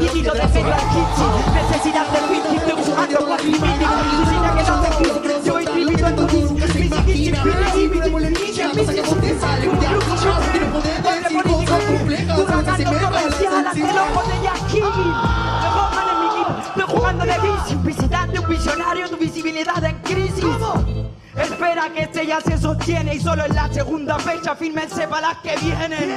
Iggy, 0.06 0.24
lo 0.24 0.34
de 0.34 0.48
pelo 0.48 0.74
al 0.74 0.80
kitsch 0.80 1.20
Necesidad 1.54 2.08
de 2.08 2.20
whisky, 2.30 2.56
estoy 2.58 2.84
jugando 2.84 3.18
con 3.20 3.38
que 21.92 22.04
este 22.04 22.26
ya 22.26 22.42
se 22.42 22.58
sostiene 22.58 23.16
y 23.16 23.20
solo 23.20 23.46
en 23.46 23.56
la 23.56 23.72
segunda 23.72 24.18
fecha 24.20 24.56
fírmense 24.56 25.08
para 25.08 25.30
las 25.30 25.38
que 25.38 25.56
vienen. 25.64 26.10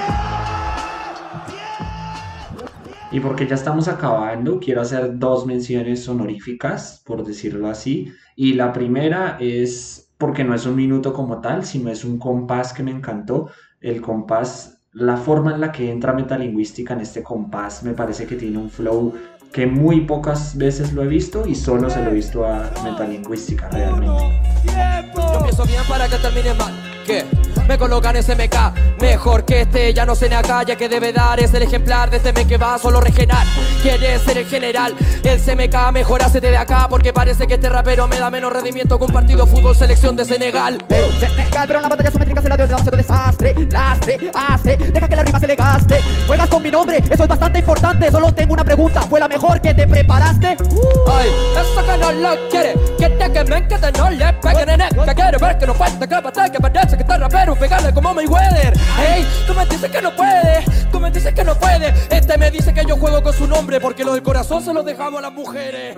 Y 3.10 3.20
porque 3.20 3.46
ya 3.46 3.54
estamos 3.54 3.86
acabando, 3.86 4.58
quiero 4.58 4.80
hacer 4.80 5.18
dos 5.18 5.46
menciones 5.46 6.08
honoríficas, 6.08 7.02
por 7.06 7.24
decirlo 7.24 7.68
así. 7.68 8.12
Y 8.34 8.54
la 8.54 8.72
primera 8.72 9.36
es 9.38 10.10
porque 10.18 10.42
no 10.42 10.54
es 10.54 10.66
un 10.66 10.74
minuto 10.74 11.12
como 11.12 11.40
tal, 11.40 11.64
sino 11.64 11.90
es 11.90 12.04
un 12.04 12.18
compás 12.18 12.72
que 12.72 12.82
me 12.82 12.90
encantó. 12.90 13.50
El 13.80 14.00
compás, 14.00 14.80
la 14.92 15.16
forma 15.16 15.54
en 15.54 15.60
la 15.60 15.70
que 15.70 15.90
entra 15.90 16.12
metalingüística 16.12 16.94
en 16.94 17.02
este 17.02 17.22
compás, 17.22 17.84
me 17.84 17.92
parece 17.92 18.26
que 18.26 18.36
tiene 18.36 18.58
un 18.58 18.70
flow 18.70 19.14
que 19.52 19.68
muy 19.68 20.00
pocas 20.00 20.56
veces 20.56 20.92
lo 20.92 21.04
he 21.04 21.06
visto 21.06 21.46
y 21.46 21.54
solo 21.54 21.88
se 21.88 22.02
lo 22.02 22.10
he 22.10 22.14
visto 22.14 22.44
a 22.44 22.72
metalingüística 22.82 23.68
realmente. 23.68 25.03
Yo 25.34 25.40
empiezo 25.40 25.64
bien 25.64 25.82
para 25.88 26.08
que 26.08 26.16
termine 26.18 26.54
mal. 26.54 26.72
¿Qué? 27.04 27.24
Me 27.68 27.78
colocan 27.78 28.22
SMK 28.22 29.00
Mejor 29.00 29.44
que 29.44 29.62
este, 29.62 29.92
ya 29.94 30.06
no 30.06 30.14
sé 30.14 30.28
ni 30.28 30.34
acá 30.34 30.62
Ya 30.62 30.76
que 30.76 30.88
debe 30.88 31.12
dar. 31.12 31.40
Es 31.40 31.52
el 31.54 31.62
ejemplar 31.62 32.10
de 32.10 32.18
este 32.18 32.32
men 32.32 32.48
que 32.48 32.56
va 32.56 32.78
solo 32.78 33.00
regional 33.00 33.46
Quiere 33.82 34.18
ser 34.18 34.38
el 34.38 34.46
general. 34.46 34.94
El 35.22 35.40
CMK 35.40 35.92
mejor 35.92 36.22
hacete 36.22 36.50
de 36.50 36.56
acá 36.56 36.86
Porque 36.88 37.12
parece 37.12 37.46
que 37.46 37.54
este 37.54 37.68
rapero 37.68 38.06
me 38.06 38.18
da 38.18 38.30
menos 38.30 38.52
rendimiento 38.52 38.98
Que 38.98 39.04
un 39.04 39.12
partido 39.12 39.46
fútbol 39.46 39.74
selección 39.74 40.16
de 40.16 40.24
Senegal. 40.24 40.78
Pero 40.88 41.06
en 41.76 41.82
la 41.82 41.88
batalla 41.88 42.10
simétrica 42.10 42.42
se 42.42 42.48
la 42.48 42.56
dio 42.56 42.66
de 42.66 42.96
desastre. 42.96 43.54
Lastre, 43.70 44.30
hace, 44.34 44.76
deja 44.76 45.08
que 45.08 45.16
la 45.16 45.22
rima 45.22 45.40
se 45.40 45.46
le 45.46 45.56
gaste. 45.56 46.00
Juegas 46.26 46.48
con 46.48 46.62
mi 46.62 46.70
nombre, 46.70 46.98
eso 46.98 47.22
es 47.22 47.28
bastante 47.28 47.58
importante. 47.60 48.10
Solo 48.10 48.32
tengo 48.34 48.54
una 48.54 48.64
pregunta, 48.64 49.02
¿fue 49.02 49.20
la 49.20 49.28
mejor 49.28 49.60
que 49.60 49.72
te 49.74 49.86
preparaste? 49.86 50.48
Ay, 50.48 51.30
eso 51.52 51.86
que 51.86 51.98
no 51.98 52.12
lo 52.12 52.48
quiere. 52.48 52.74
Que 52.98 53.08
me 53.08 53.68
que 53.68 53.92
no 53.98 54.10
le 54.10 54.32
peguen 54.34 54.68
en 54.68 54.80
el 54.80 54.88
Que 54.88 55.14
quiere 55.14 55.38
ver 55.38 55.58
que 55.58 55.66
no 55.66 55.74
falta 55.74 56.06
que 56.06 56.20
bate 56.20 56.50
Que 56.50 56.58
parece 56.58 56.96
que 56.96 57.02
está 57.02 57.18
rapero 57.18 57.53
Pegarle 57.56 57.92
como 57.94 58.14
Mayweather. 58.14 58.74
Hey, 58.98 59.24
tú 59.46 59.54
me 59.54 59.64
dices 59.66 59.90
que 59.90 60.02
no 60.02 60.14
puede 60.14 60.64
Tú 60.90 61.00
me 61.00 61.10
dices 61.10 61.34
que 61.34 61.44
no 61.44 61.54
puede 61.54 61.94
Este 62.10 62.38
me 62.38 62.50
dice 62.50 62.72
que 62.72 62.84
yo 62.86 62.96
juego 62.96 63.22
con 63.22 63.32
su 63.32 63.46
nombre 63.46 63.80
Porque 63.80 64.04
lo 64.04 64.12
del 64.12 64.22
corazón 64.22 64.62
se 64.62 64.72
lo 64.72 64.82
dejamos 64.82 65.18
a 65.18 65.22
las 65.22 65.32
mujeres. 65.32 65.96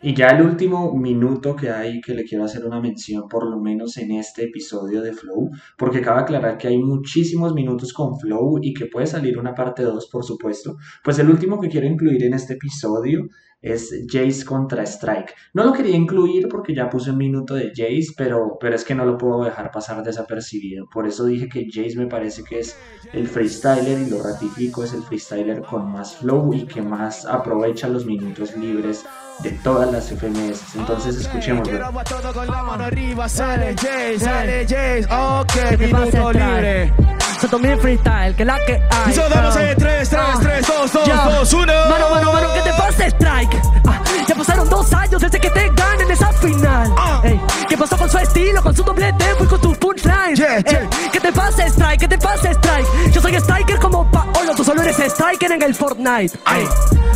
Y 0.00 0.14
ya 0.14 0.28
el 0.28 0.42
último 0.42 0.94
minuto 0.94 1.56
que 1.56 1.70
hay 1.70 2.00
que 2.00 2.14
le 2.14 2.22
quiero 2.24 2.44
hacer 2.44 2.64
una 2.64 2.80
mención, 2.80 3.28
por 3.28 3.44
lo 3.44 3.58
menos 3.58 3.96
en 3.96 4.12
este 4.12 4.44
episodio 4.44 5.02
de 5.02 5.12
Flow, 5.12 5.50
porque 5.76 6.00
cabe 6.00 6.20
aclarar 6.20 6.56
que 6.56 6.68
hay 6.68 6.78
muchísimos 6.78 7.52
minutos 7.52 7.92
con 7.92 8.16
Flow 8.16 8.60
y 8.62 8.72
que 8.74 8.86
puede 8.86 9.08
salir 9.08 9.36
una 9.40 9.56
parte 9.56 9.82
2, 9.82 10.08
por 10.08 10.22
supuesto. 10.22 10.76
Pues 11.02 11.18
el 11.18 11.28
último 11.28 11.60
que 11.60 11.68
quiero 11.68 11.88
incluir 11.88 12.22
en 12.22 12.34
este 12.34 12.54
episodio 12.54 13.26
es 13.60 13.92
Jace 14.08 14.44
contra 14.44 14.84
Strike. 14.84 15.34
No 15.54 15.64
lo 15.64 15.72
quería 15.72 15.96
incluir 15.96 16.48
porque 16.48 16.74
ya 16.74 16.88
puse 16.88 17.10
un 17.10 17.18
minuto 17.18 17.54
de 17.54 17.70
Jace, 17.74 18.12
pero, 18.16 18.56
pero 18.60 18.76
es 18.76 18.84
que 18.84 18.94
no 18.94 19.04
lo 19.04 19.18
puedo 19.18 19.44
dejar 19.44 19.70
pasar 19.70 20.02
desapercibido. 20.02 20.86
Por 20.92 21.06
eso 21.06 21.24
dije 21.24 21.48
que 21.48 21.66
Jace 21.70 21.96
me 21.96 22.06
parece 22.06 22.44
que 22.44 22.60
es 22.60 22.76
el 23.12 23.26
freestyler 23.26 23.98
y 23.98 24.10
lo 24.10 24.22
ratifico, 24.22 24.84
es 24.84 24.92
el 24.92 25.02
freestyler 25.02 25.62
con 25.62 25.90
más 25.90 26.16
flow 26.16 26.52
y 26.54 26.66
que 26.66 26.82
más 26.82 27.26
aprovecha 27.26 27.88
los 27.88 28.06
minutos 28.06 28.56
libres 28.56 29.04
de 29.42 29.50
todas 29.62 29.90
las 29.90 30.10
FMS. 30.10 30.76
Entonces 30.76 31.16
escuchemos. 31.16 31.68
todo 31.68 32.32
con 32.32 32.46
la 32.46 32.62
mano 32.62 32.84
arriba, 32.84 33.28
sale 33.28 33.74
Jace, 33.74 34.20
sale 34.20 34.62
Jace, 34.62 35.06
ok, 35.10 35.52
¿Qué 35.70 35.76
te 35.76 35.88
pasa, 35.88 36.04
minuto 36.04 36.30
Strike? 36.30 36.54
libre. 36.54 37.17
Se 37.40 37.46
tomé 37.48 37.76
freestyle, 37.76 38.34
que 38.34 38.44
la 38.44 38.58
que 38.66 38.82
hay. 38.90 39.12
Eso 39.12 39.28
damos 39.28 39.54
en 39.56 39.76
3, 39.76 40.08
3, 40.08 40.20
Ah, 40.20 40.38
3, 40.40 40.66
2, 40.66 40.92
2, 40.92 41.06
ya. 41.06 41.24
2, 41.24 41.52
1. 41.52 41.66
Mano, 41.88 42.10
mano, 42.10 42.32
mano, 42.32 42.48
¿qué 42.54 42.60
te 42.62 42.70
pasa, 42.72 43.06
Strike? 43.06 43.62
Ah, 43.86 44.00
ya 44.26 44.34
pasaron 44.34 44.68
dos 44.68 44.92
años 44.92 45.22
desde 45.22 45.38
que 45.38 45.50
te 45.50 45.68
ganen 45.70 46.10
esa 46.10 46.32
final. 46.32 46.92
Ah. 46.96 47.20
Ey, 47.22 47.40
¿Qué 47.68 47.78
pasó 47.78 47.96
con 47.96 48.10
su 48.10 48.18
estilo, 48.18 48.60
con 48.62 48.74
su 48.74 48.82
doble 48.82 49.12
tempo 49.12 49.44
y 49.44 49.46
con 49.46 49.60
tus 49.60 49.78
punchlines? 49.78 50.36
Yeah, 50.38 50.58
yeah. 50.62 50.88
¿Qué 51.12 51.20
te 51.20 51.32
pasa, 51.32 51.64
Strike? 51.66 52.00
¿Qué 52.00 52.08
te 52.08 52.18
pasa, 52.18 52.50
Strike? 52.50 53.12
Yo 53.12 53.20
soy 53.20 53.34
Striker 53.36 53.78
como 53.78 54.10
Paolo, 54.10 54.54
tú 54.56 54.64
solo 54.64 54.82
eres 54.82 54.98
Striker 54.98 55.52
en 55.52 55.62
el 55.62 55.74
Fortnite. 55.76 56.36
Ey, 56.56 56.68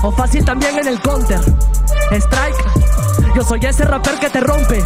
o 0.03 0.13
fácil 0.13 0.45
también 0.45 0.79
en 0.79 0.87
el 0.87 1.01
Counter. 1.01 1.41
Strike, 2.13 2.82
yo 3.35 3.43
soy 3.43 3.61
ese 3.65 3.85
rapper 3.85 4.15
que 4.19 4.31
te 4.31 4.41
rompe. 4.41 4.83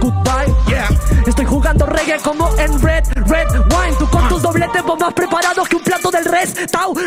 Goodbye. 0.00 0.54
Yeah. 0.68 0.88
Estoy 1.26 1.44
jugando 1.44 1.86
reggae 1.86 2.18
como 2.20 2.48
en 2.58 2.80
Red, 2.80 3.04
Red 3.26 3.48
Wine. 3.50 3.96
Tú 3.98 4.08
con 4.08 4.28
tus 4.28 4.42
doble 4.42 4.68
tempo 4.72 4.96
más 4.96 5.12
preparados 5.12 5.68
que 5.68 5.76
un 5.76 5.82
plato 5.82 6.10
del 6.10 6.24
restaurant. 6.24 6.98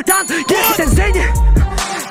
¿Quieres 0.47 0.65
que 0.67 0.73
te 0.75 0.83
enseñe? 0.83 1.23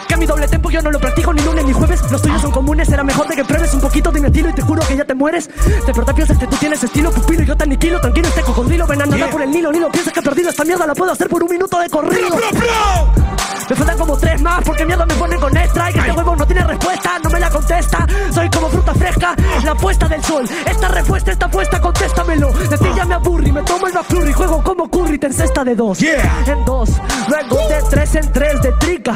Que 0.08 0.16
mi 0.16 0.26
doble 0.26 0.46
tempo 0.48 0.70
yo 0.70 0.82
no 0.82 0.90
lo 0.90 1.00
practico 1.00 1.32
ni 1.32 1.42
lunes 1.42 1.64
ni 1.64 1.72
jueves. 1.72 2.00
Los 2.10 2.20
tuyos 2.22 2.40
son 2.42 2.50
comunes, 2.50 2.88
será 2.88 3.02
mejor 3.02 3.26
de 3.28 3.36
que 3.36 3.44
pruebes 3.44 3.72
un 3.74 3.80
poquito 3.80 4.10
de 4.12 4.20
mi 4.20 4.26
estilo 4.26 4.50
y 4.50 4.52
te 4.52 4.62
juro 4.62 4.82
que 4.86 4.96
ya 4.96 5.04
te 5.04 5.14
mueres. 5.14 5.48
De 5.48 5.92
verdad 5.92 6.14
piensas 6.14 6.38
que 6.38 6.46
tú 6.46 6.56
tienes 6.56 6.82
estilo, 6.82 7.10
pupilo 7.10 7.42
y 7.42 7.46
yo 7.46 7.56
te 7.56 7.64
aniquilo. 7.64 8.00
Tranquilo, 8.00 8.28
este 8.28 8.42
cocodrilo, 8.42 8.86
ven 8.86 9.02
a 9.02 9.06
nadar 9.06 9.18
Yeah. 9.18 9.30
por 9.30 9.42
el 9.42 9.50
Nilo. 9.50 9.72
Nilo, 9.72 9.90
piensas 9.90 10.12
que 10.12 10.22
perdido 10.22 10.50
esta 10.50 10.64
mierda, 10.64 10.86
la 10.86 10.94
puedo 10.94 11.12
hacer 11.12 11.28
por 11.28 11.42
un 11.42 11.50
minuto 11.50 11.78
de 11.78 11.88
corrido. 11.88 12.28
Bro, 12.30 12.50
bro. 12.52 13.24
Me 13.70 13.74
faltan 13.76 13.96
como 13.96 14.16
tres 14.18 14.42
más 14.42 14.62
porque 14.62 14.84
mierda 14.84 15.06
me 15.06 15.14
ponen 15.14 15.40
con 15.40 15.56
strike. 15.56 15.96
Este 15.96 16.12
huevo 16.12 16.36
no 16.36 16.46
tiene 16.46 16.64
respuesta, 16.64 17.18
no 17.22 17.30
me 17.30 17.40
la 17.40 17.48
contesta. 17.50 18.06
Soy 18.30 18.50
la 19.64 19.74
puesta 19.74 20.08
del 20.08 20.24
sol. 20.24 20.48
Esta 20.66 20.88
respuesta 20.88 21.32
está 21.32 21.48
puesta, 21.48 21.80
contéstamelo. 21.80 22.52
De 22.52 22.78
ti 22.78 22.86
ya 22.96 23.04
me 23.04 23.14
aburrí, 23.14 23.52
me 23.52 23.62
tomo 23.62 23.86
el 23.86 23.92
McFlurry. 23.92 24.32
Juego 24.32 24.62
como 24.62 24.88
Curry, 24.88 25.18
te 25.18 25.26
encesta 25.26 25.64
de 25.64 25.74
dos. 25.74 25.98
Yeah. 25.98 26.44
En 26.46 26.64
dos, 26.64 26.90
luego 27.28 27.68
de 27.68 27.82
tres 27.90 28.14
en 28.14 28.32
tres 28.32 28.62
de 28.62 28.72
trica. 28.72 29.14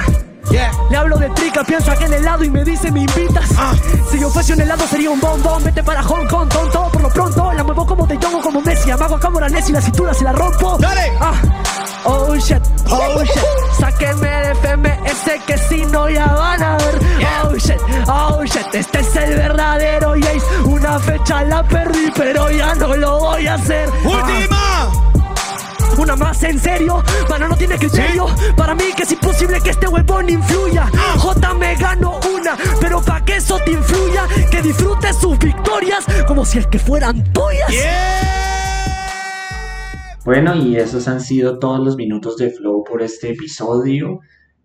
Yeah. 0.50 0.70
Le 0.90 0.96
hablo 0.96 1.16
de 1.16 1.28
trica, 1.30 1.64
piensa 1.64 1.94
que 1.96 2.04
en 2.04 2.14
helado 2.14 2.44
y 2.44 2.50
me 2.50 2.64
dice 2.64 2.90
me 2.90 3.00
invitas. 3.00 3.50
Ah. 3.56 3.74
Si 4.10 4.18
yo 4.18 4.30
fuese 4.30 4.54
un 4.54 4.60
helado 4.60 4.86
sería 4.86 5.10
un 5.10 5.20
bombón. 5.20 5.62
Vete 5.64 5.82
para 5.82 6.02
Hong 6.02 6.26
Kong, 6.26 6.48
tonto. 6.48 6.88
Por 6.92 7.02
lo 7.02 7.08
pronto 7.10 7.52
la 7.52 7.64
muevo 7.64 7.86
como 7.86 8.06
de 8.06 8.16
o 8.16 8.40
como 8.40 8.60
Messi. 8.62 8.90
Amago 8.90 9.16
a 9.16 9.20
cámara 9.20 9.48
Nessi, 9.48 9.72
la 9.72 9.80
cintura 9.80 10.14
se 10.14 10.24
la 10.24 10.32
rompo. 10.32 10.76
Dale. 10.78 11.12
Ah. 11.20 11.34
Oh 12.04 12.34
shit, 12.36 12.62
oh 12.90 13.22
shit. 13.22 13.42
Sáquenme 13.78 14.28
de 14.28 14.47
Que 15.46 15.56
si 15.56 15.84
no 15.86 16.08
ya 16.08 16.26
van 16.26 16.62
a 16.62 16.76
ver. 16.76 16.98
Oh 17.44 17.56
shit, 17.56 17.80
oh 18.06 18.44
shit. 18.44 18.66
Este 18.72 19.00
es 19.00 19.16
el 19.16 19.36
verdadero 19.36 20.14
Jace. 20.14 20.62
Una 20.64 20.98
fecha 20.98 21.44
la 21.44 21.62
perdí, 21.62 22.10
pero 22.14 22.50
ya 22.50 22.74
no 22.74 22.96
lo 22.96 23.18
voy 23.18 23.46
a 23.46 23.54
hacer. 23.54 23.88
Ah. 24.04 24.08
Última. 24.08 25.08
Una 25.98 26.14
más 26.14 26.42
en 26.44 26.60
serio, 26.60 27.02
mano 27.28 27.48
no 27.48 27.56
tiene 27.56 27.76
criterio 27.76 28.26
Para 28.56 28.72
mí 28.76 28.84
que 28.96 29.02
es 29.02 29.10
imposible 29.10 29.60
que 29.60 29.70
este 29.70 29.88
huevón 29.88 30.30
influya 30.30 30.88
J 31.18 31.54
me 31.54 31.74
ganó 31.74 32.20
una, 32.32 32.56
pero 32.80 33.02
pa' 33.02 33.24
que 33.24 33.36
eso 33.36 33.58
te 33.64 33.72
influya 33.72 34.28
Que 34.48 34.62
disfrutes 34.62 35.16
sus 35.16 35.36
victorias 35.40 36.04
como 36.28 36.44
si 36.44 36.58
es 36.58 36.68
que 36.68 36.78
fueran 36.78 37.24
tuyas 37.32 37.68
Bueno, 40.24 40.54
y 40.54 40.76
esos 40.76 41.08
han 41.08 41.20
sido 41.20 41.58
todos 41.58 41.84
los 41.84 41.96
minutos 41.96 42.36
de 42.36 42.50
Flow 42.50 42.84
por 42.84 43.02
este 43.02 43.30
episodio. 43.30 44.20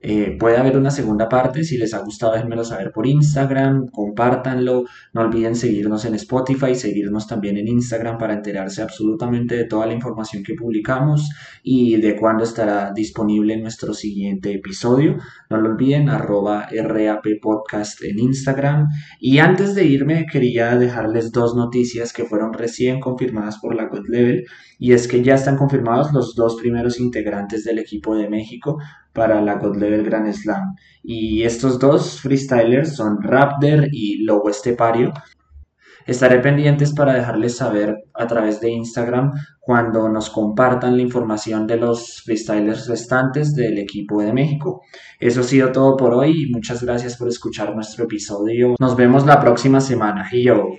Eh, 0.05 0.35
puede 0.37 0.57
haber 0.57 0.75
una 0.75 0.91
segunda 0.91 1.29
parte, 1.29 1.63
si 1.63 1.77
les 1.77 1.93
ha 1.93 1.99
gustado 1.99 2.33
déjenmelo 2.33 2.65
saber 2.65 2.91
por 2.91 3.07
Instagram, 3.07 3.87
compártanlo, 3.87 4.83
no 5.13 5.21
olviden 5.21 5.55
seguirnos 5.55 6.03
en 6.03 6.15
Spotify, 6.15 6.75
seguirnos 6.75 7.25
también 7.25 7.55
en 7.55 7.69
Instagram 7.69 8.17
para 8.17 8.33
enterarse 8.33 8.81
absolutamente 8.81 9.55
de 9.55 9.63
toda 9.63 9.85
la 9.85 9.93
información 9.93 10.43
que 10.43 10.55
publicamos 10.55 11.29
y 11.63 12.01
de 12.01 12.17
cuándo 12.17 12.43
estará 12.43 12.91
disponible 12.93 13.55
nuestro 13.55 13.93
siguiente 13.93 14.53
episodio. 14.53 15.19
No 15.49 15.55
lo 15.61 15.69
olviden, 15.69 16.09
arroba 16.09 16.67
RAP 16.69 17.25
Podcast 17.41 18.03
en 18.03 18.19
Instagram. 18.19 18.89
Y 19.21 19.37
antes 19.37 19.73
de 19.73 19.85
irme 19.85 20.25
quería 20.29 20.77
dejarles 20.77 21.31
dos 21.31 21.55
noticias 21.55 22.11
que 22.11 22.25
fueron 22.25 22.51
recién 22.51 22.99
confirmadas 22.99 23.57
por 23.57 23.73
la 23.73 23.87
God 23.87 24.09
Level 24.09 24.43
y 24.79 24.91
es 24.91 25.07
que 25.07 25.23
ya 25.23 25.35
están 25.35 25.55
confirmados 25.55 26.11
los 26.11 26.35
dos 26.35 26.57
primeros 26.57 26.99
integrantes 26.99 27.63
del 27.63 27.79
equipo 27.79 28.17
de 28.17 28.29
México 28.29 28.79
para 29.13 29.41
la 29.41 29.55
God 29.55 29.77
Level 29.77 30.03
Grand 30.03 30.31
Slam. 30.33 30.75
Y 31.03 31.43
estos 31.43 31.79
dos 31.79 32.19
freestylers 32.21 32.95
son 32.95 33.21
Raptor 33.21 33.87
y 33.91 34.23
Lobo 34.23 34.49
Estepario. 34.49 35.13
Estaré 36.05 36.39
pendientes 36.39 36.93
para 36.93 37.13
dejarles 37.13 37.55
saber 37.55 37.95
a 38.13 38.27
través 38.27 38.59
de 38.59 38.69
Instagram 38.69 39.31
cuando 39.61 40.09
nos 40.09 40.29
compartan 40.29 40.97
la 40.97 41.01
información 41.01 41.65
de 41.65 41.77
los 41.77 42.21
freestylers 42.25 42.87
restantes 42.87 43.55
del 43.55 43.77
equipo 43.77 44.21
de 44.21 44.33
México. 44.33 44.81
Eso 45.17 45.39
ha 45.39 45.43
sido 45.43 45.71
todo 45.71 45.95
por 45.95 46.13
hoy 46.13 46.43
y 46.43 46.51
muchas 46.51 46.83
gracias 46.83 47.15
por 47.15 47.29
escuchar 47.29 47.73
nuestro 47.73 48.03
episodio. 48.03 48.75
Nos 48.79 48.97
vemos 48.97 49.25
la 49.25 49.39
próxima 49.39 49.79
semana. 49.79 50.29
Yo. 50.33 50.71